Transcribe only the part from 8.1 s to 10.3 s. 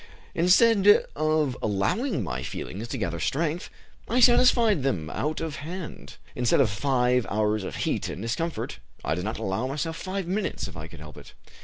discomfort, I did not allow myself five